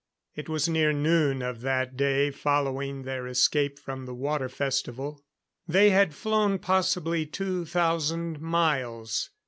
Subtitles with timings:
[0.35, 5.23] It was near noon of that day following their escape from the Water Festival.
[5.67, 9.29] They had flown possibly two thousand miles.